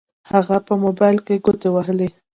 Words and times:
هغه 0.31 0.57
په 0.67 0.73
موبايل 0.83 1.17
کې 1.25 1.41
ګوتې 1.45 1.67
ووهلې. 1.71 2.09